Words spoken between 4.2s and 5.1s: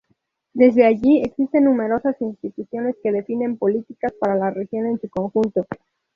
la región en su